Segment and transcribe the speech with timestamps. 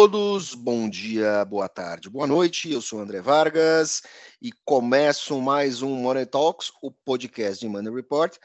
[0.00, 2.70] todos, bom dia, boa tarde, boa noite.
[2.70, 4.00] Eu sou André Vargas
[4.40, 8.36] e começo mais um Money Talks, o podcast de Money Report,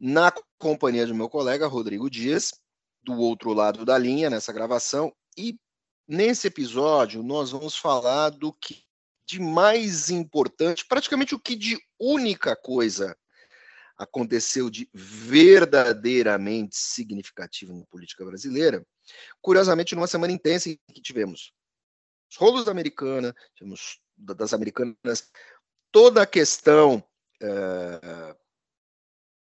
[0.00, 2.60] na companhia do meu colega Rodrigo Dias,
[3.04, 5.14] do outro lado da linha nessa gravação.
[5.38, 5.56] E
[6.08, 8.82] nesse episódio nós vamos falar do que
[9.28, 13.16] de mais importante, praticamente o que de única coisa
[13.96, 18.84] aconteceu de verdadeiramente significativo na política brasileira,
[19.40, 21.52] curiosamente numa semana intensa em que tivemos
[22.30, 25.30] os rolos da americana, tivemos das americanas
[25.92, 27.02] toda a questão
[27.42, 28.36] uh,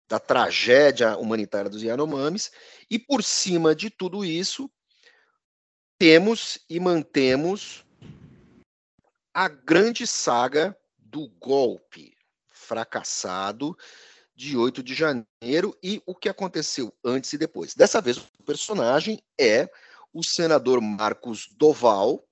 [0.07, 2.51] da tragédia humanitária dos Yanomamis,
[2.89, 4.69] e por cima de tudo isso,
[5.97, 7.85] temos e mantemos
[9.33, 12.17] a grande saga do golpe
[12.49, 13.77] fracassado
[14.41, 17.75] de 8 de janeiro e o que aconteceu antes e depois.
[17.75, 19.69] Dessa vez, o personagem é
[20.11, 22.27] o senador Marcos Doval,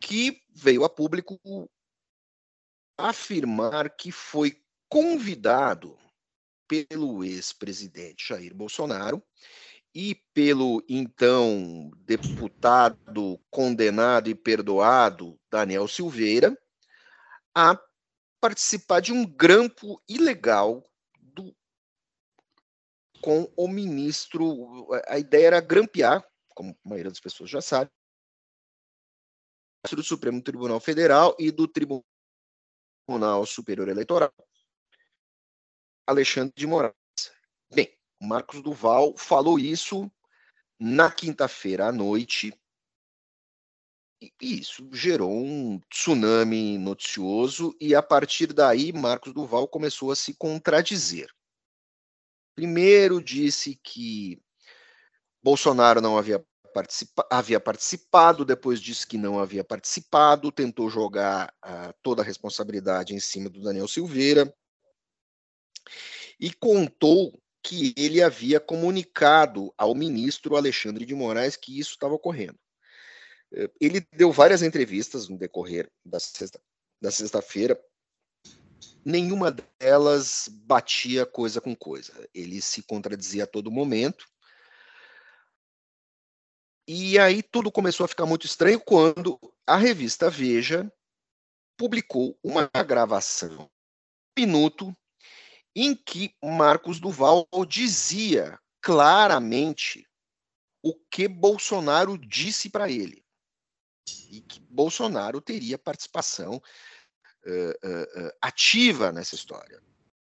[0.00, 1.38] que veio a público
[2.96, 5.98] afirmar que foi convidado
[6.66, 9.22] pelo ex-presidente Jair Bolsonaro
[9.94, 16.56] e pelo então deputado condenado e perdoado Daniel Silveira
[17.54, 17.78] a
[18.40, 20.82] participar de um grampo ilegal
[23.26, 24.86] com o ministro.
[25.08, 26.24] A ideia era grampear,
[26.54, 27.90] como a maioria das pessoas já sabe,
[29.90, 32.04] do Supremo Tribunal Federal e do Tribunal
[33.44, 34.32] Superior Eleitoral,
[36.06, 36.94] Alexandre de Moraes.
[37.74, 40.08] Bem, Marcos Duval falou isso
[40.78, 42.56] na quinta-feira à noite
[44.20, 50.32] e isso gerou um tsunami noticioso e a partir daí Marcos Duval começou a se
[50.32, 51.35] contradizer.
[52.56, 54.42] Primeiro disse que
[55.42, 56.42] Bolsonaro não havia,
[56.72, 63.14] participa havia participado, depois disse que não havia participado, tentou jogar uh, toda a responsabilidade
[63.14, 64.52] em cima do Daniel Silveira
[66.40, 72.58] e contou que ele havia comunicado ao ministro Alexandre de Moraes que isso estava ocorrendo.
[73.80, 76.60] Ele deu várias entrevistas no decorrer da sexta,
[77.00, 77.78] da sexta-feira.
[79.08, 82.28] Nenhuma delas batia coisa com coisa.
[82.34, 84.28] Ele se contradizia a todo momento.
[86.88, 90.92] E aí tudo começou a ficar muito estranho quando a revista Veja
[91.76, 93.70] publicou uma gravação,
[94.36, 94.92] um minuto,
[95.72, 100.04] em que Marcos Duval dizia claramente
[100.82, 103.24] o que Bolsonaro disse para ele
[104.32, 106.60] e que Bolsonaro teria participação
[107.46, 109.80] uh, uh, ativa nessa história.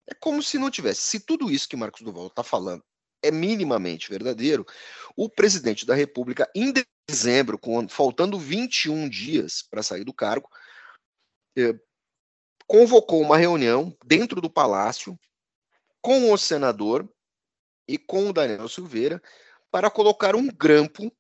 [0.07, 1.03] É como se não tivesse.
[1.03, 2.83] Se tudo isso que Marcos Duval está falando
[3.23, 4.67] é minimamente verdadeiro,
[5.15, 6.73] o presidente da República, em
[7.09, 10.49] dezembro, com, faltando 21 dias para sair do cargo,
[12.67, 15.19] convocou uma reunião dentro do palácio
[16.01, 17.07] com o senador
[17.87, 19.21] e com o Daniel Silveira
[19.71, 21.13] para colocar um grampo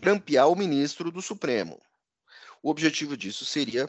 [0.00, 1.80] grampear o ministro do Supremo.
[2.68, 3.88] O objetivo disso seria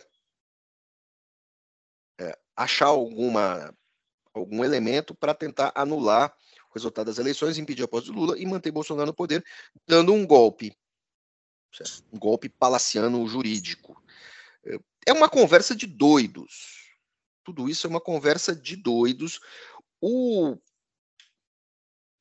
[2.18, 3.78] é, achar alguma,
[4.34, 6.34] algum elemento para tentar anular
[6.70, 9.46] o resultado das eleições, impedir a posse de Lula e manter Bolsonaro no poder,
[9.86, 10.74] dando um golpe,
[12.10, 14.02] um golpe palaciano jurídico.
[15.06, 16.96] É uma conversa de doidos.
[17.44, 19.42] Tudo isso é uma conversa de doidos.
[20.00, 20.58] O,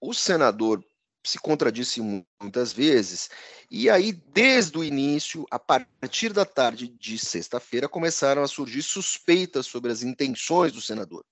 [0.00, 0.84] o senador
[1.28, 2.00] se contradisse
[2.40, 3.28] muitas vezes.
[3.70, 9.66] E aí, desde o início, a partir da tarde de sexta-feira, começaram a surgir suspeitas
[9.66, 11.22] sobre as intenções do senador,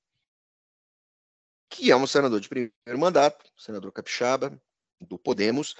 [1.71, 4.61] que é um senador de primeiro mandato, senador capixaba,
[5.01, 5.75] do Podemos,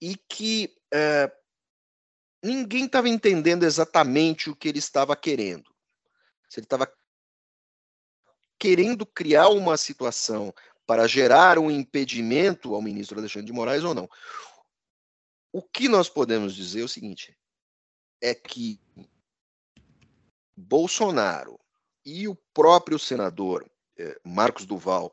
[0.00, 1.32] e que é,
[2.42, 5.72] ninguém estava entendendo exatamente o que ele estava querendo.
[6.48, 6.92] Se ele estava
[8.58, 10.52] querendo criar uma situação
[10.92, 14.10] para gerar um impedimento ao ministro Alexandre de Moraes ou não.
[15.50, 17.34] O que nós podemos dizer é o seguinte:
[18.20, 18.78] é que
[20.54, 21.58] Bolsonaro
[22.04, 23.66] e o próprio senador
[23.96, 25.10] eh, Marcos Duval,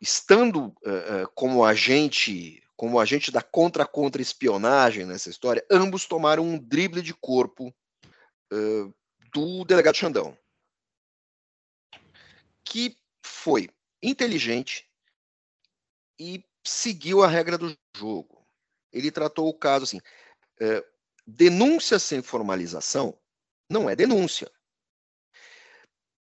[0.00, 7.02] estando eh, eh, como agente como agente da contra-contra-espionagem nessa história, ambos tomaram um drible
[7.02, 7.72] de corpo
[9.32, 10.36] do delegado Xandão,
[12.64, 13.70] que foi
[14.02, 14.90] inteligente
[16.18, 18.46] e seguiu a regra do jogo.
[18.92, 20.00] Ele tratou o caso assim:
[20.60, 20.84] é,
[21.26, 23.18] denúncia sem formalização
[23.68, 24.50] não é denúncia.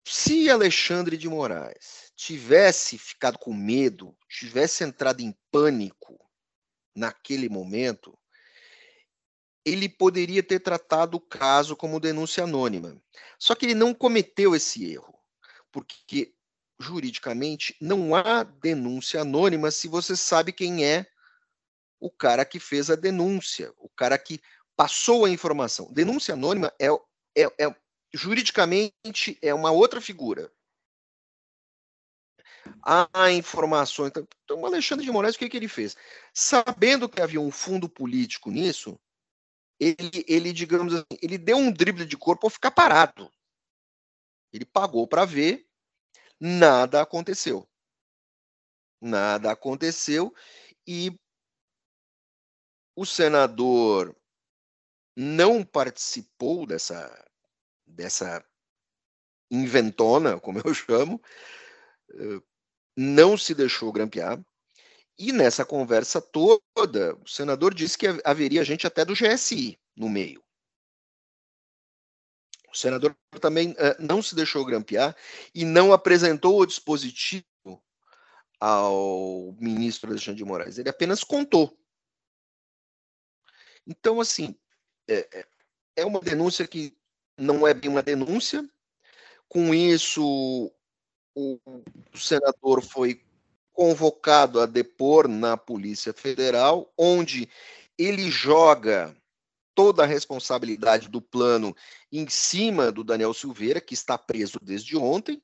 [0.04, 6.18] Se Alexandre de Moraes tivesse ficado com medo, tivesse entrado em pânico
[6.94, 8.18] naquele momento,
[9.64, 13.00] ele poderia ter tratado o caso como denúncia anônima.
[13.38, 15.14] Só que ele não cometeu esse erro,
[15.70, 16.34] porque
[16.80, 21.06] juridicamente não há denúncia anônima se você sabe quem é
[22.00, 24.40] o cara que fez a denúncia, o cara que
[24.74, 25.92] passou a informação.
[25.92, 26.88] Denúncia anônima é,
[27.36, 27.76] é, é
[28.14, 30.50] juridicamente é uma outra figura.
[32.82, 34.08] Há informações.
[34.08, 35.96] Então, então, o Alexandre de Moraes, o que, que ele fez?
[36.32, 38.98] Sabendo que havia um fundo político nisso,
[39.78, 43.30] ele, ele, digamos assim, ele deu um drible de corpo ao ficar parado.
[44.52, 45.66] Ele pagou para ver,
[46.40, 47.68] nada aconteceu.
[49.00, 50.34] Nada aconteceu
[50.86, 51.14] e
[52.96, 54.14] o senador
[55.16, 57.24] não participou dessa,
[57.86, 58.44] dessa
[59.50, 61.20] inventona, como eu chamo,
[62.10, 62.40] eh,
[62.96, 64.40] não se deixou grampear.
[65.18, 70.42] E nessa conversa toda, o senador disse que haveria gente até do GSI no meio.
[72.72, 75.16] O senador também uh, não se deixou grampear
[75.54, 77.44] e não apresentou o dispositivo
[78.60, 80.78] ao ministro Alexandre de Moraes.
[80.78, 81.76] Ele apenas contou.
[83.86, 84.54] Então, assim,
[85.08, 85.46] é, é,
[85.96, 86.96] é uma denúncia que
[87.36, 88.68] não é bem uma denúncia.
[89.48, 90.72] Com isso,
[91.34, 91.58] o
[92.14, 93.24] senador foi
[93.72, 97.48] convocado a depor na Polícia Federal, onde
[97.96, 99.16] ele joga
[99.80, 101.74] toda a responsabilidade do plano
[102.12, 105.42] em cima do Daniel Silveira, que está preso desde ontem.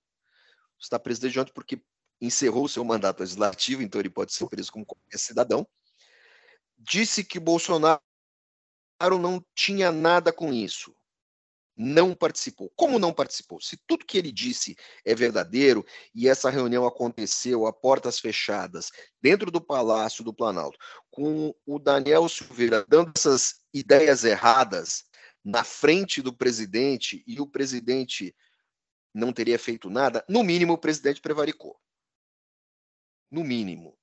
[0.79, 1.81] Está preso desde ontem porque
[2.21, 5.67] encerrou o seu mandato legislativo, então ele pode ser preso como qualquer cidadão.
[6.77, 7.99] Disse que Bolsonaro
[9.01, 10.95] não tinha nada com isso
[11.77, 12.73] não participou.
[12.75, 13.61] Como não participou?
[13.61, 14.75] Se tudo que ele disse
[15.05, 15.85] é verdadeiro
[16.15, 18.91] e essa reunião aconteceu a portas fechadas,
[19.21, 20.79] dentro do Palácio do Planalto,
[21.11, 25.05] com o Daniel Silveira dando essas ideias erradas
[25.45, 28.35] na frente do presidente e o presidente
[29.15, 31.79] não teria feito nada, no mínimo o presidente prevaricou.
[33.31, 33.97] No mínimo.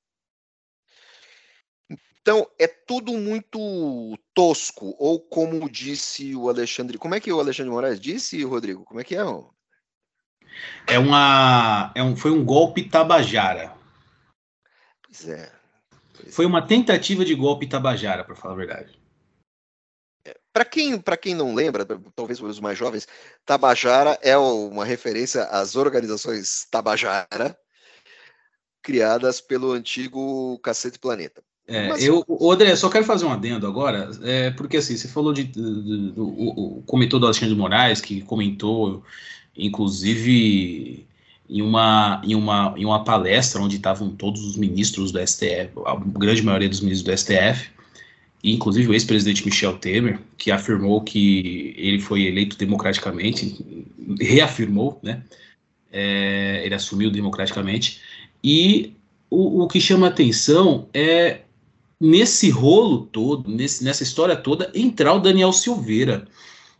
[2.21, 6.97] Então, é tudo muito tosco, ou como disse o Alexandre.
[6.97, 8.85] Como é que o Alexandre Moraes disse, Rodrigo?
[8.85, 9.21] Como é que é?
[10.87, 11.91] É uma.
[11.93, 13.75] É um, foi um golpe tabajara.
[15.03, 15.51] Pois é.
[16.13, 16.47] Pois foi é.
[16.47, 19.02] uma tentativa de golpe tabajara, para falar a verdade.
[20.53, 21.83] Para quem, quem não lembra,
[22.15, 23.07] talvez os mais jovens,
[23.43, 27.57] Tabajara é uma referência às organizações Tabajara,
[28.83, 31.41] criadas pelo antigo Cacete Planeta.
[31.67, 32.03] É, Mas...
[32.03, 36.11] eu, André, só quero fazer um adendo agora, é, porque assim, você falou de, de,
[36.11, 39.03] do, o, o comentou do Alexandre de Moraes, que comentou,
[39.57, 41.07] inclusive,
[41.49, 45.95] em uma, em uma, em uma palestra onde estavam todos os ministros do STF, a
[45.95, 47.72] grande maioria dos ministros do STF,
[48.43, 53.85] inclusive o ex-presidente Michel Temer, que afirmou que ele foi eleito democraticamente,
[54.19, 55.23] reafirmou, né?
[55.91, 58.01] É, ele assumiu democraticamente,
[58.43, 58.93] e
[59.29, 61.41] o, o que chama atenção é
[61.99, 66.27] nesse rolo todo, nesse, nessa história toda, entrar o Daniel Silveira.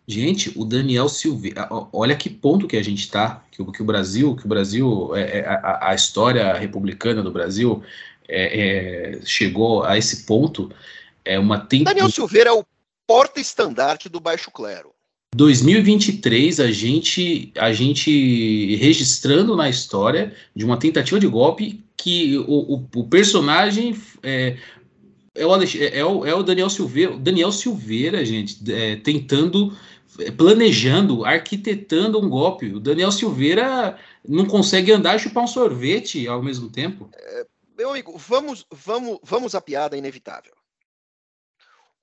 [0.05, 4.35] Gente, o Daniel Silveira, olha que ponto que a gente está, que, que, o Brasil,
[4.35, 7.81] que o Brasil, é, é, a, a, história republicana do Brasil
[8.27, 10.69] é, é, chegou a esse ponto.
[11.25, 11.57] É uma.
[11.57, 12.65] Daniel Silveira é o
[13.07, 14.91] porta-estandarte do baixo clero.
[15.35, 22.75] 2023 a gente a gente registrando na história de uma tentativa de golpe que o,
[22.75, 24.57] o, o personagem é,
[25.35, 29.75] é o, é, é, o, é o Daniel Silveira, Daniel Silveira, gente, é, tentando,
[30.19, 32.73] é, planejando, arquitetando um golpe.
[32.73, 37.09] O Daniel Silveira não consegue andar e chupar um sorvete ao mesmo tempo.
[37.13, 37.45] É,
[37.77, 40.53] meu amigo, vamos, vamos, vamos à piada inevitável.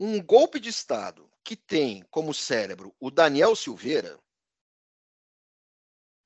[0.01, 4.19] Um golpe de Estado que tem como cérebro o Daniel Silveira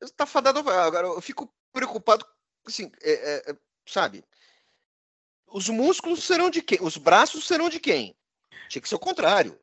[0.00, 0.60] está fadado.
[0.70, 2.24] Agora, eu fico preocupado,
[2.64, 4.24] assim, é, é, sabe?
[5.54, 6.78] os músculos serão de quem?
[6.82, 8.16] Os braços serão de quem?
[8.68, 9.56] Tinha que ser o contrário.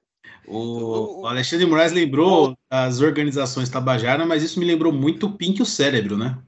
[0.48, 2.58] O, o Alexandre Moraes lembrou o...
[2.70, 6.42] as organizações Tabajara, mas isso me lembrou muito o Pink o Cérebro, né?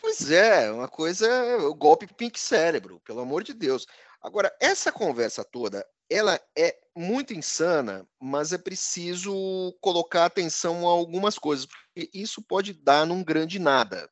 [0.00, 1.28] Pois é, uma coisa,
[1.58, 3.86] o golpe Pink Cérebro, pelo amor de Deus.
[4.22, 11.38] Agora, essa conversa toda, ela é muito insana, mas é preciso colocar atenção a algumas
[11.38, 14.08] coisas, porque isso pode dar num grande nada,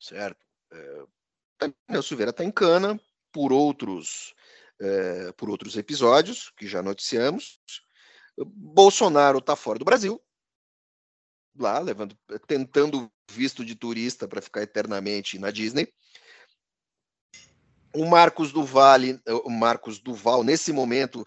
[0.00, 0.46] certo?
[0.72, 1.04] É,
[1.58, 3.00] Daniel Silveira está em cana
[3.32, 4.32] por outros,
[4.80, 7.60] é, por outros episódios que já noticiamos.
[8.36, 10.22] Bolsonaro está fora do Brasil,
[11.56, 15.92] lá levando, tentando visto de turista para ficar eternamente na Disney.
[17.94, 19.00] O Marcos Duval,
[19.44, 21.24] o Marcos Duval, nesse momento,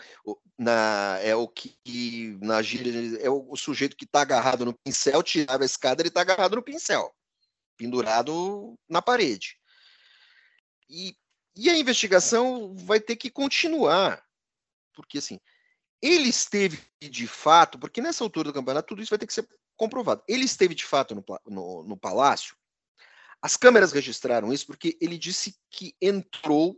[0.57, 5.23] na, é o que na gíria é o, o sujeito que está agarrado no pincel,
[5.23, 7.13] tirava a escada, ele está agarrado no pincel,
[7.77, 9.57] pendurado na parede.
[10.89, 11.15] E,
[11.55, 14.23] e a investigação vai ter que continuar,
[14.93, 15.39] porque assim,
[16.01, 19.47] ele esteve de fato, porque nessa altura do campeonato tudo isso vai ter que ser
[19.75, 20.23] comprovado.
[20.27, 22.55] Ele esteve de fato no, no, no palácio.
[23.41, 26.71] As câmeras registraram isso porque ele disse que entrou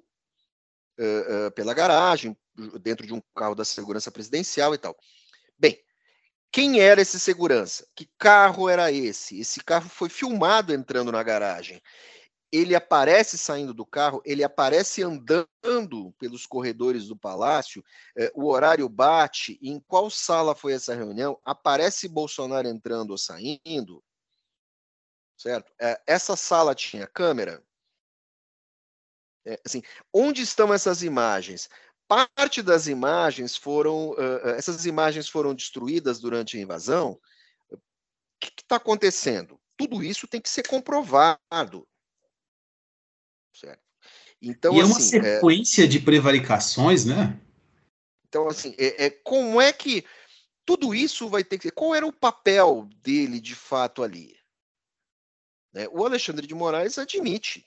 [1.00, 2.38] uh, uh, pela garagem,
[2.82, 4.98] dentro de um carro da segurança presidencial e tal.
[5.58, 5.82] Bem,
[6.51, 7.88] quem era esse segurança?
[7.96, 9.39] Que carro era esse?
[9.39, 11.82] Esse carro foi filmado entrando na garagem.
[12.51, 17.84] Ele aparece saindo do carro, ele aparece andando pelos corredores do palácio,
[18.18, 21.39] eh, o horário bate, em qual sala foi essa reunião?
[21.46, 24.04] Aparece Bolsonaro entrando ou saindo?
[25.39, 25.72] Certo?
[25.79, 27.63] Eh, essa sala tinha câmera?
[29.46, 29.81] É, assim,
[30.13, 31.69] onde estão essas imagens?
[32.10, 37.19] Parte das imagens foram, uh, essas imagens foram destruídas durante a invasão.
[37.72, 37.77] O
[38.39, 39.60] que está acontecendo?
[39.77, 41.88] Tudo isso tem que ser comprovado.
[43.55, 43.81] Certo?
[44.41, 45.88] Então, e é uma assim, é sequência é...
[45.88, 47.39] de prevaricações, né?
[48.27, 50.03] Então, assim, é, é, como é que
[50.65, 51.72] tudo isso vai ter que ser?
[51.72, 54.38] Qual era o papel dele de fato ali?
[55.73, 55.88] Né?
[55.89, 57.65] O Alexandre de Moraes admite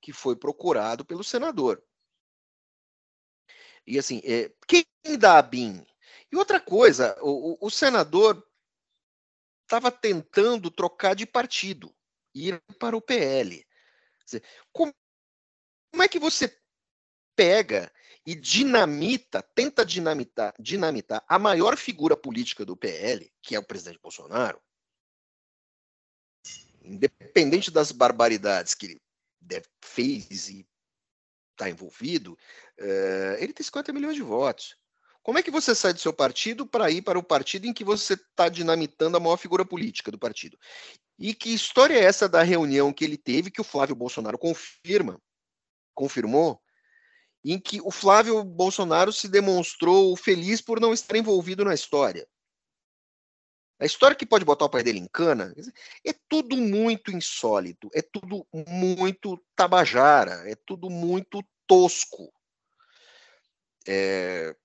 [0.00, 1.82] que foi procurado pelo senador.
[3.86, 4.84] E assim, é, quem
[5.18, 5.86] dá a BIM?
[6.30, 8.44] E outra coisa, o, o senador
[9.62, 11.94] estava tentando trocar de partido,
[12.34, 13.66] ir para o PL.
[14.24, 14.92] Dizer, como,
[15.90, 16.56] como é que você
[17.34, 17.92] pega
[18.24, 24.00] e dinamita, tenta dinamitar, dinamitar a maior figura política do PL, que é o presidente
[24.00, 24.60] Bolsonaro,
[26.86, 29.00] independente das barbaridades que ele
[29.82, 30.66] fez e
[31.52, 32.32] está envolvido,
[32.78, 34.76] uh, ele tem 50 milhões de votos.
[35.22, 37.82] Como é que você sai do seu partido para ir para o partido em que
[37.82, 40.56] você está dinamitando a maior figura política do partido?
[41.18, 45.20] E que história é essa da reunião que ele teve, que o Flávio Bolsonaro confirma,
[45.94, 46.60] confirmou,
[47.44, 52.28] em que o Flávio Bolsonaro se demonstrou feliz por não estar envolvido na história?
[53.78, 55.54] A história que pode botar o pai dele em cana
[56.04, 62.32] é tudo muito insólito, é tudo muito tabajara, é tudo muito tosco.
[63.86, 64.56] É,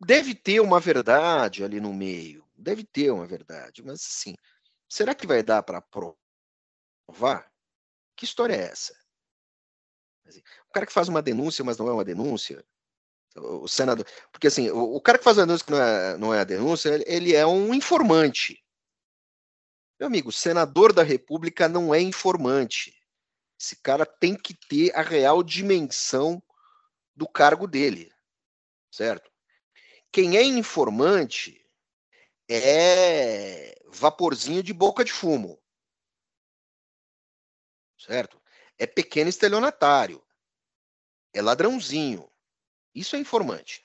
[0.00, 4.34] deve ter uma verdade ali no meio, deve ter uma verdade, mas assim,
[4.88, 7.52] será que vai dar para provar?
[8.16, 8.94] Que história é essa?
[10.68, 12.64] O cara que faz uma denúncia, mas não é uma denúncia,
[13.36, 14.06] o senador.
[14.30, 16.44] Porque assim, o, o cara que faz a denúncia que não é, não é a
[16.44, 18.62] denúncia, ele, ele é um informante.
[19.98, 22.94] Meu amigo, senador da República não é informante.
[23.58, 26.42] Esse cara tem que ter a real dimensão
[27.14, 28.12] do cargo dele.
[28.90, 29.30] Certo?
[30.12, 31.64] Quem é informante
[32.48, 35.60] é vaporzinho de boca de fumo.
[37.98, 38.40] Certo?
[38.78, 40.22] É pequeno estelionatário.
[41.32, 42.30] É ladrãozinho.
[42.94, 43.84] Isso é informante.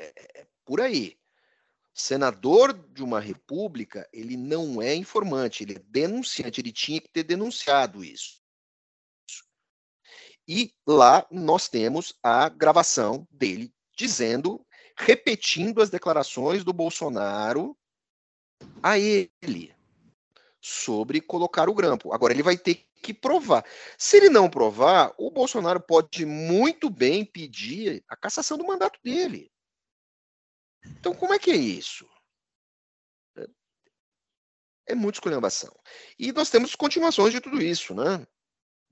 [0.00, 1.18] É, é, por aí.
[1.92, 7.22] Senador de uma república, ele não é informante, ele é denunciante, ele tinha que ter
[7.24, 8.40] denunciado isso.
[10.48, 14.64] E lá nós temos a gravação dele dizendo,
[14.96, 17.76] repetindo as declarações do Bolsonaro
[18.82, 19.74] a ele
[20.60, 22.12] sobre colocar o grampo.
[22.12, 23.64] Agora ele vai ter que provar.
[23.98, 29.50] Se ele não provar, o Bolsonaro pode muito bem pedir a cassação do mandato dele.
[30.86, 32.06] Então, como é que é isso?
[33.36, 33.46] É,
[34.88, 35.74] é muita esculhambação.
[36.18, 38.26] E nós temos continuações de tudo isso, né?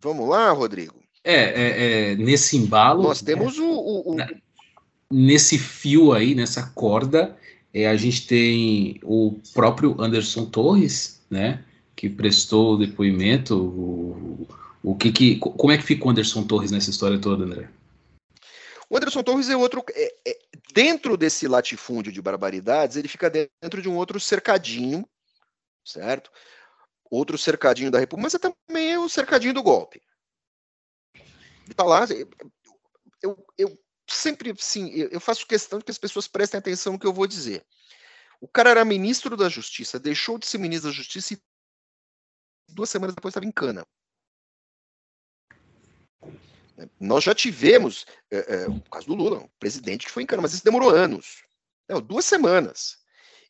[0.00, 1.02] Vamos lá, Rodrigo?
[1.24, 3.02] É, é, é nesse embalo.
[3.02, 4.16] Nós temos né, o, o, o,
[5.10, 7.36] Nesse fio aí, nessa corda,
[7.72, 11.64] é, a gente tem o próprio Anderson Torres, né?
[11.96, 13.54] Que prestou o depoimento.
[14.88, 17.68] O, que que, como é que fica o Anderson Torres nessa história toda, André?
[18.88, 19.84] O Anderson Torres é outro.
[19.90, 20.38] É, é,
[20.72, 25.06] dentro desse latifúndio de barbaridades, ele fica dentro de um outro cercadinho,
[25.84, 26.30] certo?
[27.10, 30.00] Outro cercadinho da República, mas é também o cercadinho do golpe.
[31.14, 32.06] Ele tá lá.
[33.22, 33.78] Eu, eu
[34.08, 37.62] sempre, sim, eu faço questão que as pessoas prestem atenção no que eu vou dizer.
[38.40, 41.42] O cara era ministro da Justiça, deixou de ser ministro da Justiça e
[42.70, 43.86] duas semanas depois estava em cana.
[47.00, 50.42] Nós já tivemos, é, é, o caso do Lula, um presidente que foi em cana,
[50.42, 51.44] mas isso demorou anos.
[51.88, 52.98] Não, duas semanas.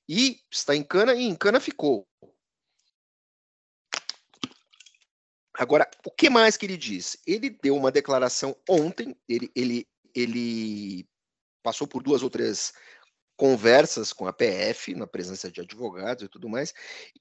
[0.09, 2.09] E está em cana e em cana ficou.
[5.55, 7.19] Agora, o que mais que ele diz?
[7.27, 11.07] Ele deu uma declaração ontem, ele, ele, ele
[11.63, 12.73] passou por duas ou três
[13.39, 16.75] conversas com a PF, na presença de advogados e tudo mais.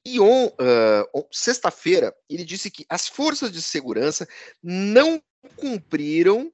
[0.03, 4.27] E on, uh, sexta-feira, ele disse que as forças de segurança
[4.61, 5.21] não
[5.55, 6.51] cumpriram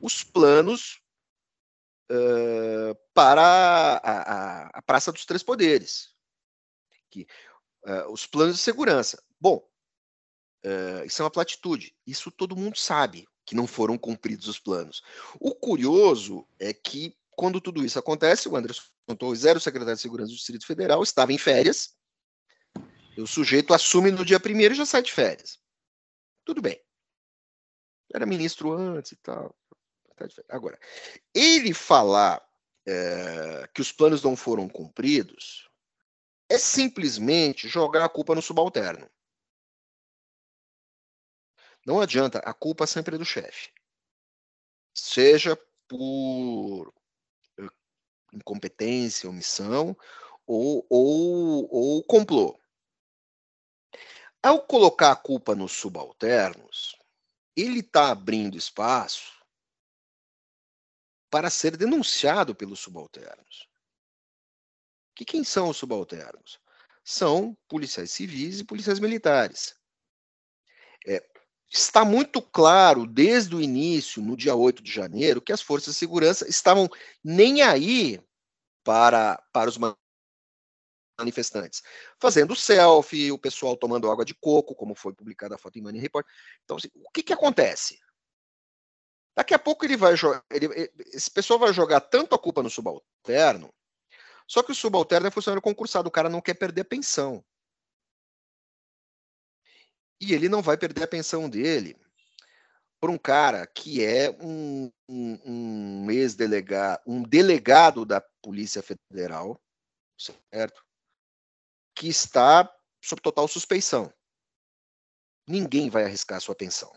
[0.00, 1.02] os planos
[2.10, 6.14] uh, para a, a, a, Praça dos Três Poderes.
[7.10, 7.26] Que,
[7.84, 9.22] uh, os planos de segurança.
[9.38, 9.62] Bom,
[11.04, 11.94] isso é uma platitude.
[12.04, 15.00] Isso todo mundo sabe que não foram cumpridos os planos.
[15.38, 18.82] O curioso é que quando tudo isso acontece, o Anderson
[19.18, 21.94] Torres era o secretário de Segurança do Distrito Federal, estava em férias.
[23.18, 25.58] O sujeito assume no dia primeiro e já sai de férias.
[26.44, 26.82] Tudo bem.
[28.12, 29.54] Era ministro antes e tal.
[30.16, 30.78] Tá Agora,
[31.34, 32.42] ele falar
[32.86, 35.68] é, que os planos não foram cumpridos
[36.48, 39.10] é simplesmente jogar a culpa no subalterno.
[41.84, 43.70] Não adianta, a culpa sempre é do chefe.
[44.94, 45.56] Seja
[45.88, 46.92] por
[48.36, 49.96] incompetência, omissão
[50.46, 52.58] ou, ou, ou complô.
[54.42, 56.96] Ao colocar a culpa nos subalternos,
[57.56, 59.34] ele está abrindo espaço
[61.30, 63.68] para ser denunciado pelos subalternos.
[65.14, 66.60] Que quem são os subalternos?
[67.02, 69.74] São policiais civis e policiais militares.
[71.06, 71.26] É,
[71.70, 75.98] está muito claro desde o início, no dia 8 de janeiro, que as forças de
[75.98, 76.88] segurança estavam
[77.24, 78.20] nem aí
[78.86, 79.76] para, para os
[81.18, 81.82] manifestantes,
[82.20, 86.00] fazendo selfie, o pessoal tomando água de coco, como foi publicada a foto em Money
[86.00, 86.24] Report.
[86.62, 87.98] Então, assim, o que, que acontece?
[89.34, 90.14] Daqui a pouco ele vai
[90.50, 90.68] ele,
[91.12, 93.74] esse pessoal vai jogar tanto a culpa no subalterno,
[94.46, 97.44] só que o subalterno é funcionário concursado, o cara não quer perder a pensão.
[100.20, 101.98] E ele não vai perder a pensão dele
[103.00, 109.60] por um cara que é um, um, um ex-delegado, um delegado da Polícia Federal,
[110.18, 110.84] certo?
[111.94, 114.12] Que está sob total suspeição.
[115.48, 116.92] Ninguém vai arriscar sua pensão.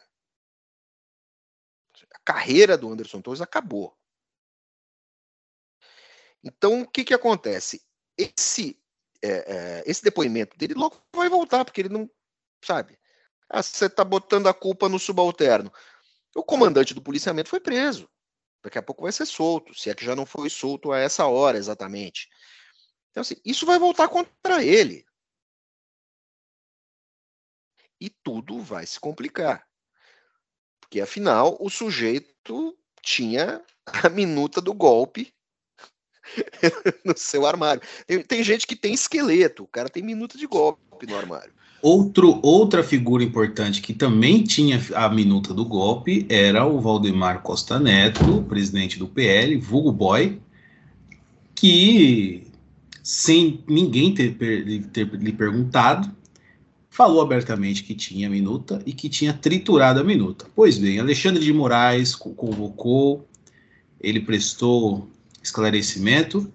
[2.14, 3.96] A carreira do Anderson Torres acabou.
[6.44, 7.86] Então, o que, que acontece?
[8.18, 8.82] Esse,
[9.22, 12.10] é, é, esse depoimento dele logo vai voltar, porque ele não,
[12.64, 12.99] sabe,
[13.50, 15.72] ah, você está botando a culpa no subalterno.
[16.36, 18.08] O comandante do policiamento foi preso.
[18.64, 21.26] Daqui a pouco vai ser solto, se é que já não foi solto a essa
[21.26, 22.30] hora exatamente.
[23.10, 25.06] Então, assim, isso vai voltar contra ele.
[28.00, 29.68] E tudo vai se complicar.
[30.80, 35.34] Porque, afinal, o sujeito tinha a minuta do golpe
[37.04, 37.82] no seu armário.
[38.06, 41.52] Tem, tem, gente que tem esqueleto, o cara tem minuta de golpe no armário.
[41.82, 47.80] Outro, outra figura importante que também tinha a minuta do golpe era o Valdemar Costa
[47.80, 50.42] Neto, presidente do PL, vulgo boy,
[51.56, 52.44] que,
[53.02, 54.36] sem ninguém ter,
[54.92, 56.14] ter lhe perguntado,
[56.90, 60.48] falou abertamente que tinha minuta e que tinha triturado a minuta.
[60.54, 63.26] Pois bem, Alexandre de Moraes convocou,
[64.02, 65.10] ele prestou
[65.42, 66.52] esclarecimento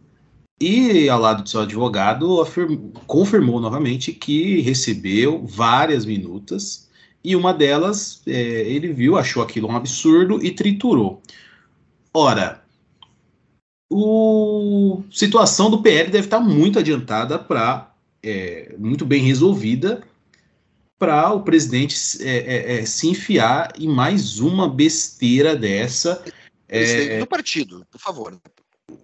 [0.60, 6.88] e, ao lado do seu advogado, afirmou, confirmou novamente que recebeu várias minutas
[7.22, 11.22] e uma delas é, ele viu, achou aquilo um absurdo e triturou.
[12.12, 12.62] Ora,
[13.92, 17.92] a situação do PL deve estar muito adiantada para,
[18.22, 20.02] é, muito bem resolvida,
[20.98, 26.22] para o presidente é, é, é, se enfiar em mais uma besteira dessa.
[26.66, 28.40] Presidente é, do partido, por favor.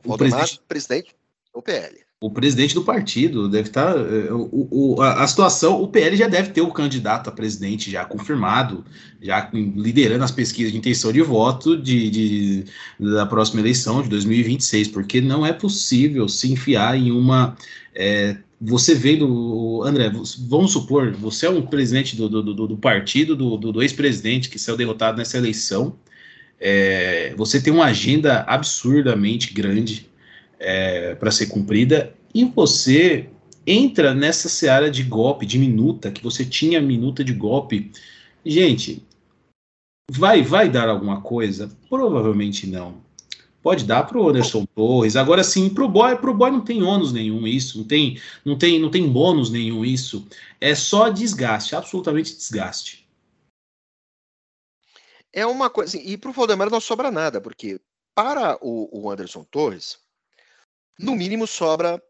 [0.04, 1.14] O presidente, presidente
[1.52, 1.98] o PL.
[2.20, 3.94] O presidente do partido deve estar.
[3.94, 7.32] Tá, é, o, o, a, a, situação, o PL já deve ter o candidato a
[7.32, 8.84] presidente já confirmado,
[9.22, 12.64] já liderando as pesquisas de intenção de voto de, de,
[12.98, 17.56] da próxima eleição de 2026, porque não é possível se enfiar em uma.
[17.94, 20.12] É, você vendo, André,
[20.46, 24.58] vamos supor, você é um presidente do, do, do, do partido do, do ex-presidente que
[24.58, 25.96] saiu derrotado nessa eleição.
[26.60, 30.08] É, você tem uma agenda absurdamente grande
[30.58, 33.28] é, para ser cumprida, e você
[33.66, 37.90] entra nessa seara de golpe, de minuta, que você tinha minuta de golpe.
[38.44, 39.02] Gente,
[40.10, 41.70] vai vai dar alguma coisa?
[41.88, 43.00] Provavelmente não.
[43.62, 45.16] Pode dar para o Anderson Torres.
[45.16, 48.78] Agora sim, pro boy, pro boy não tem ônus nenhum isso, não tem, não tem,
[48.78, 50.26] não tem bônus nenhum isso.
[50.60, 52.99] É só desgaste, absolutamente desgaste.
[55.32, 57.80] É uma coisa, e para o Valdemar não sobra nada, porque
[58.14, 59.98] para o, o Anderson Torres,
[60.98, 62.02] no mínimo sobra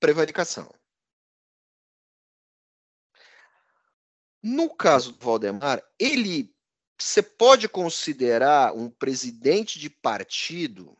[0.00, 0.72] prevaricação.
[4.42, 6.52] No caso do Valdemar, ele
[6.98, 10.96] você pode considerar um presidente de partido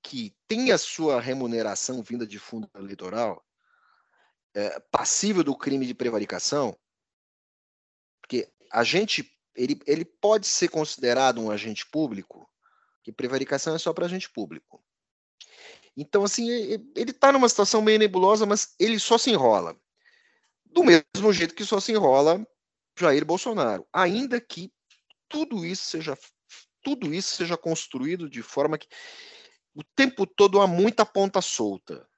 [0.00, 3.44] que tem a sua remuneração vinda de fundo eleitoral
[4.54, 6.78] é, passível do crime de prevaricação,
[8.20, 12.48] porque agente ele, ele pode ser considerado um agente público,
[13.02, 14.84] que prevaricação é só para agente público.
[15.96, 16.50] Então, assim,
[16.94, 19.74] ele está numa situação meio nebulosa, mas ele só se enrola.
[20.64, 22.46] Do mesmo jeito que só se enrola
[22.98, 23.86] Jair Bolsonaro.
[23.92, 24.70] Ainda que
[25.28, 26.16] tudo isso seja
[26.82, 28.86] tudo isso seja construído de forma que
[29.74, 32.08] o tempo todo há muita ponta solta.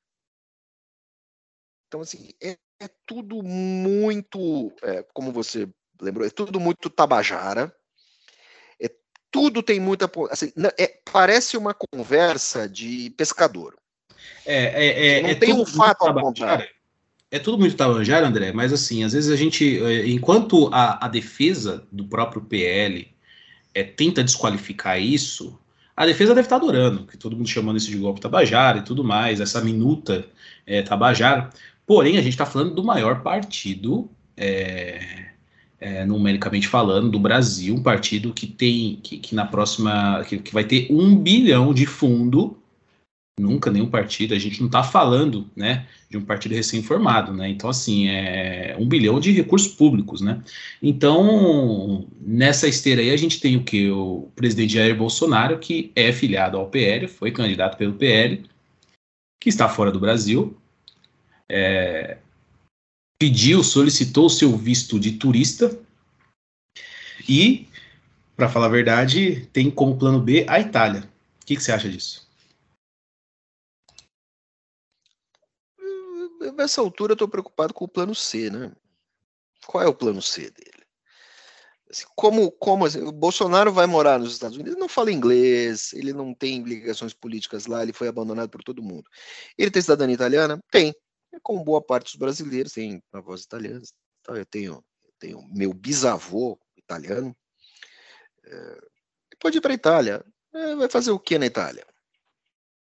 [1.86, 5.66] Então, assim, é, é tudo muito, é, como você
[6.00, 7.72] lembrou, é tudo muito tabajara.
[8.80, 8.90] É,
[9.30, 10.10] tudo tem muita.
[10.30, 13.76] Assim, é, parece uma conversa de pescador.
[14.44, 16.66] É, é, é não é tem um fato a apontar.
[17.30, 21.08] É tudo muito tabajara, André, mas assim, às vezes a gente, é, enquanto a, a
[21.08, 23.06] defesa do próprio PL
[23.74, 25.58] é, tenta desqualificar isso,
[25.94, 29.04] a defesa deve estar adorando, que todo mundo chamando isso de golpe tabajara e tudo
[29.04, 30.26] mais, essa minuta
[30.64, 31.50] é, tabajara.
[31.84, 35.32] Porém, a gente está falando do maior partido, é,
[35.80, 40.52] é, numericamente falando, do Brasil, um partido que tem, que, que na próxima, que, que
[40.52, 42.56] vai ter um bilhão de fundo.
[43.38, 47.70] Nunca nenhum partido, a gente não está falando, né, de um partido recém-formado, né, então,
[47.70, 50.42] assim, é um bilhão de recursos públicos, né,
[50.82, 53.88] então, nessa esteira aí, a gente tem o que?
[53.92, 58.42] O presidente Jair Bolsonaro, que é filiado ao PL, foi candidato pelo PL,
[59.40, 60.56] que está fora do Brasil,
[61.48, 62.18] é,
[63.18, 65.78] pediu, solicitou seu visto de turista
[67.28, 67.68] e,
[68.36, 71.10] para falar a verdade, tem como plano B a Itália.
[71.42, 72.28] O que, que você acha disso?
[76.58, 78.72] nessa altura eu estou preocupado com o plano C, né?
[79.66, 80.84] Qual é o plano C dele?
[81.90, 85.92] Assim, como como assim, o Bolsonaro vai morar nos Estados Unidos, ele não fala inglês,
[85.94, 89.04] ele não tem ligações políticas lá, ele foi abandonado por todo mundo.
[89.56, 90.60] Ele tem cidadania italiana?
[90.70, 90.94] Tem.
[91.32, 93.92] É como boa parte dos brasileiros, tem avós italianos.
[94.20, 97.36] Então, eu tenho, eu tenho meu bisavô italiano.
[98.44, 98.80] É,
[99.40, 100.24] pode ir para a Itália.
[100.52, 101.86] É, vai fazer o que na Itália?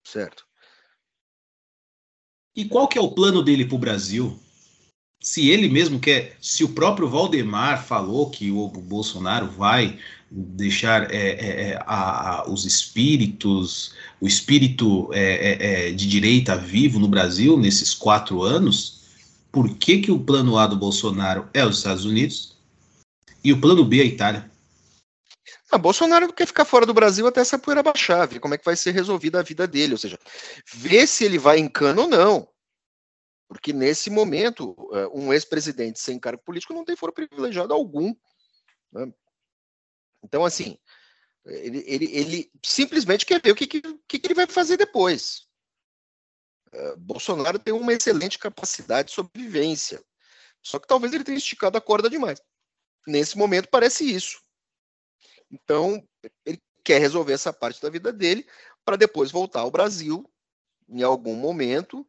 [0.05, 0.47] Certo?
[2.55, 4.39] E qual que é o plano dele para o Brasil?
[5.21, 9.99] Se ele mesmo quer, se o próprio Valdemar falou que o Bolsonaro vai
[10.35, 16.57] deixar é, é, é a, a, os espíritos, o espírito é, é, é, de direita
[16.57, 19.03] vivo no Brasil nesses quatro anos,
[19.51, 22.57] por que, que o plano A do Bolsonaro é os Estados Unidos
[23.43, 24.51] e o plano B é a Itália?
[25.71, 28.65] Ah, Bolsonaro quer ficar fora do Brasil até essa poeira baixar, ver como é que
[28.65, 30.17] vai ser resolvida a vida dele, ou seja,
[30.65, 32.47] ver se ele vai em ou não.
[33.47, 34.75] Porque nesse momento,
[35.13, 38.15] um ex-presidente sem cargo político não tem foro privilegiado algum.
[38.91, 39.11] Né?
[40.23, 40.77] Então, assim,
[41.45, 45.45] ele, ele, ele, simplesmente quer ver o que, que, que ele vai fazer depois.
[46.73, 50.03] Uh, Bolsonaro tem uma excelente capacidade de sobrevivência.
[50.61, 52.41] Só que talvez ele tenha esticado a corda demais.
[53.05, 54.41] Nesse momento, parece isso.
[55.51, 56.01] Então,
[56.45, 58.47] ele quer resolver essa parte da vida dele
[58.85, 60.25] para depois voltar ao Brasil
[60.87, 62.07] em algum momento.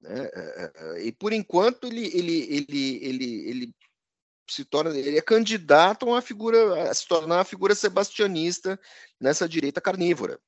[0.00, 0.24] Né?
[0.24, 3.74] É, é, é, e por enquanto ele, ele, ele, ele, ele
[4.48, 8.78] se torna, ele é candidato a figura, a se tornar uma figura sebastianista
[9.20, 10.40] nessa direita carnívora.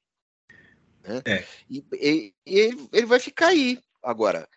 [1.02, 1.22] Né?
[1.24, 1.46] É.
[1.68, 3.82] E, e, e ele, ele vai ficar aí.
[4.02, 4.48] Agora,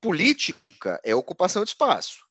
[0.00, 2.26] política é ocupação de espaço.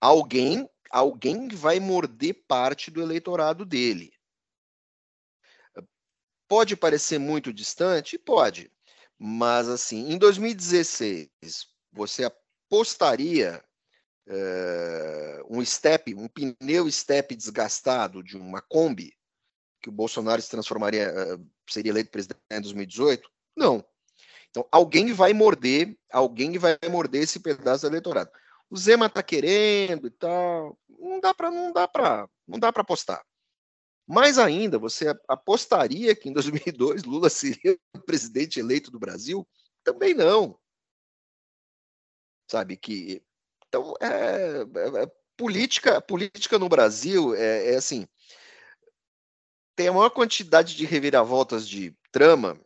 [0.00, 4.12] Alguém alguém vai morder parte do eleitorado dele.
[6.48, 8.18] Pode parecer muito distante?
[8.18, 8.72] Pode.
[9.18, 11.28] Mas, assim, em 2016,
[11.92, 13.62] você apostaria
[14.28, 19.12] uh, um step, um pneu step desgastado de uma Kombi,
[19.82, 23.28] que o Bolsonaro se transformaria, uh, seria eleito presidente em 2018?
[23.56, 23.84] Não.
[24.50, 28.30] Então, alguém vai morder, alguém vai morder esse pedaço do eleitorado
[28.70, 30.78] o Zema está querendo e tal.
[30.88, 33.24] Não dá para não dá para não dá para apostar.
[34.06, 39.46] Mais ainda, você apostaria que em 2002 Lula seria o presidente eleito do Brasil?
[39.84, 40.58] Também não.
[42.50, 43.22] Sabe que
[43.68, 48.06] então é, é, é política política no Brasil é, é assim
[49.76, 52.58] tem a maior quantidade de reviravoltas de trama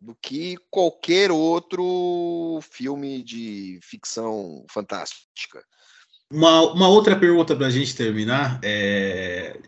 [0.00, 5.62] do que qualquer outro filme de ficção fantástica.
[6.30, 9.60] Uma, uma outra pergunta para a gente terminar é: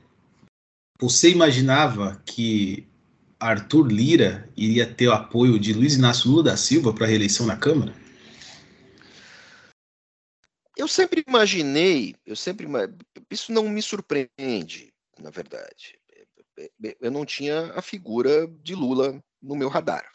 [1.01, 2.87] você imaginava que
[3.39, 7.47] Arthur Lira iria ter o apoio de Luiz Inácio Lula da Silva para a reeleição
[7.47, 7.95] na Câmara?
[10.77, 12.67] Eu sempre imaginei, eu sempre
[13.31, 15.99] isso não me surpreende, na verdade.
[17.01, 20.07] eu não tinha a figura de Lula no meu radar.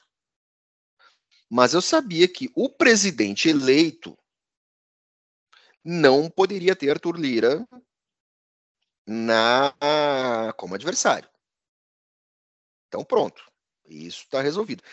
[1.49, 4.15] Mas eu sabia que o presidente eleito
[5.83, 7.67] não poderia ter Arthur Lira
[9.05, 9.73] na
[10.57, 11.29] como adversário.
[12.87, 13.43] Então pronto,
[13.85, 14.83] isso está resolvido.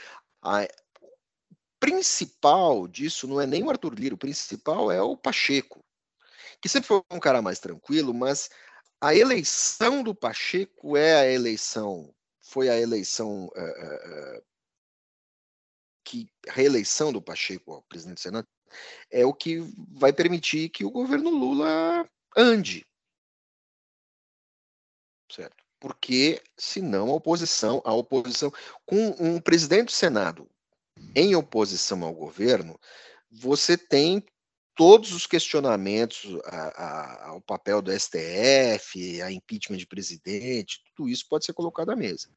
[1.81, 5.85] Principal disso não é nem o Arthur Lira, o principal é o Pacheco,
[6.61, 8.51] que sempre foi um cara mais tranquilo, mas
[9.01, 14.43] a eleição do Pacheco é a eleição, foi a eleição uh, uh,
[16.03, 18.49] que a reeleição do Pacheco ao presidente do Senado
[19.11, 19.61] é o que
[19.93, 22.85] vai permitir que o governo Lula ande.
[25.31, 25.65] Certo?
[25.79, 28.51] Porque, senão, a oposição, a oposição,
[28.85, 30.51] com um presidente do Senado
[31.15, 32.79] em oposição ao governo,
[33.31, 34.25] você tem
[34.75, 41.27] todos os questionamentos a, a, ao papel do STF, a impeachment de presidente, tudo isso
[41.29, 42.31] pode ser colocado à mesa.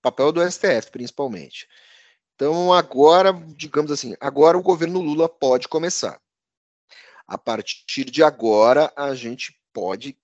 [0.00, 1.68] Papel do STF, principalmente.
[2.34, 6.18] Então, agora, digamos assim, agora o governo Lula pode começar.
[7.26, 10.18] A partir de agora, a gente pode.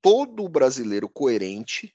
[0.00, 1.94] Todo brasileiro coerente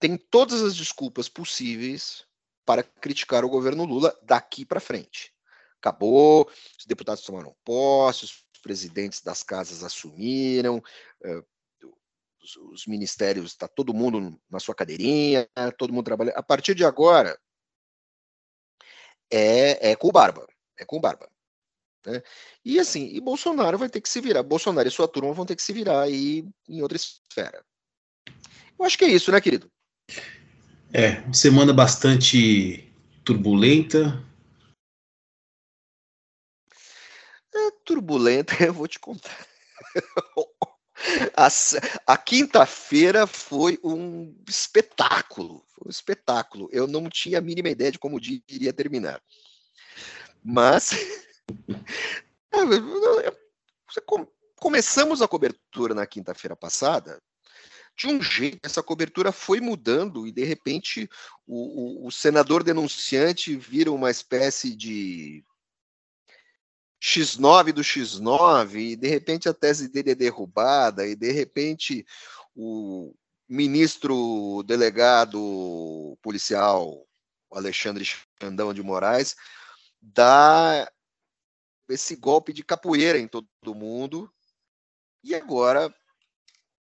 [0.00, 2.26] tem todas as desculpas possíveis
[2.68, 5.32] para criticar o governo Lula daqui para frente.
[5.78, 6.46] Acabou,
[6.78, 10.82] os deputados tomaram posse, os presidentes das casas assumiram,
[11.24, 11.42] eh,
[12.42, 16.36] os, os ministérios, está todo mundo na sua cadeirinha, todo mundo trabalhando.
[16.36, 17.40] A partir de agora,
[19.32, 21.26] é, é com barba, é com barba.
[22.04, 22.22] Né?
[22.62, 24.42] E assim, e Bolsonaro vai ter que se virar.
[24.42, 27.64] Bolsonaro e sua turma vão ter que se virar aí em outra esfera.
[28.78, 29.72] Eu acho que é isso, né, querido?
[30.92, 32.90] É, semana bastante
[33.22, 34.24] turbulenta.
[37.54, 39.46] É, turbulenta, eu vou te contar.
[41.36, 41.48] A,
[42.06, 45.62] a quinta-feira foi um espetáculo.
[45.68, 46.70] Foi um espetáculo.
[46.72, 49.20] Eu não tinha a mínima ideia de como o dia iria terminar.
[50.42, 50.90] Mas.
[54.56, 57.20] começamos a cobertura na quinta-feira passada
[57.98, 61.10] de um jeito, essa cobertura foi mudando e de repente
[61.44, 65.44] o, o, o senador denunciante vira uma espécie de
[67.02, 72.06] X9 do X9, e de repente a tese dele é derrubada, e de repente
[72.54, 73.14] o
[73.48, 77.04] ministro delegado policial
[77.52, 78.04] Alexandre
[78.40, 79.34] Xandão de Moraes
[80.00, 80.88] dá
[81.88, 84.32] esse golpe de capoeira em todo mundo,
[85.24, 85.92] e agora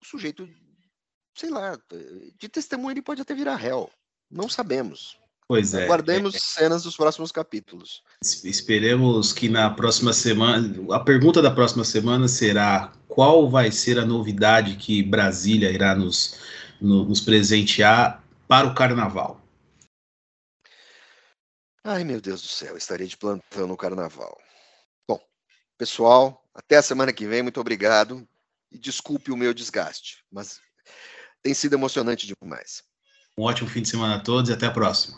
[0.02, 0.48] o sujeito,
[1.36, 1.78] sei lá,
[2.40, 3.92] de testemunha ele pode até virar réu,
[4.32, 5.20] não sabemos.
[5.48, 5.84] Pois é.
[5.84, 8.02] Aguardemos é, cenas dos próximos capítulos.
[8.44, 10.74] Esperemos que na próxima semana.
[10.92, 16.40] A pergunta da próxima semana será: qual vai ser a novidade que Brasília irá nos,
[16.82, 19.40] no, nos presentear para o carnaval?
[21.84, 24.36] Ai, meu Deus do céu, estarei de plantão no carnaval.
[25.08, 25.22] Bom,
[25.78, 28.28] pessoal, até a semana que vem, muito obrigado.
[28.72, 30.60] E desculpe o meu desgaste, mas
[31.46, 32.82] tem sido emocionante demais.
[33.38, 35.16] Um ótimo fim de semana a todos e até a próxima.